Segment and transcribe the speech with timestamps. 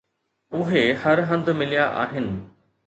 [0.59, 2.27] اهي هر هنڌ مليا آهن